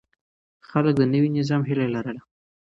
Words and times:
خلک 0.69 0.93
د 0.97 1.01
نوي 1.13 1.29
نظام 1.37 1.61
هيله 1.69 1.85
لرله. 1.95 2.21